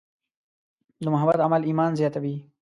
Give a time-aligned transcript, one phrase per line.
[1.03, 2.35] د محبت عمل ایمان زیاتوي.